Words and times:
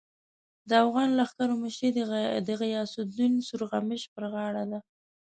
د 0.69 0.71
اوغان 0.83 1.09
لښکرو 1.19 1.55
مشري 1.63 1.89
د 2.47 2.49
غیاث 2.61 2.91
الدین 3.03 3.33
سورغمش 3.47 4.01
پر 4.13 4.23
غاړه 4.33 4.63
ده. 4.71 4.79